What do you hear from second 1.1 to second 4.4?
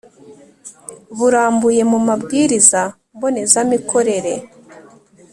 burambuye mu mabwiriza mbonezamikorere